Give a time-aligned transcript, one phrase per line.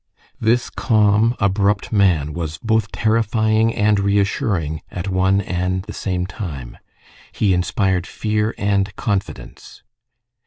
[0.39, 6.79] This calm, abrupt man was both terrifying and reassuring at one and the same time.
[7.31, 9.83] He inspired fear and confidence.